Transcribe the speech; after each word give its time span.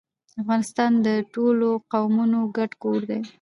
افغانستان 0.41 0.91
د 1.05 1.07
ټولو 1.33 1.69
قومونو 1.91 2.39
ګډ 2.57 2.71
کور 2.83 2.99
دی. 3.09 3.19